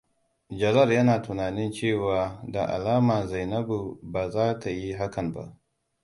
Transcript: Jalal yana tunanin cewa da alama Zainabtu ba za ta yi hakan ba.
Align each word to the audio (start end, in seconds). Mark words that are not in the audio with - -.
Jalal 0.49 0.91
yana 0.93 1.21
tunanin 1.21 1.71
cewa 1.71 2.41
da 2.47 2.67
alama 2.67 3.27
Zainabtu 3.27 3.99
ba 4.01 4.29
za 4.29 4.59
ta 4.59 4.69
yi 4.69 4.93
hakan 4.93 5.33
ba. 5.33 5.59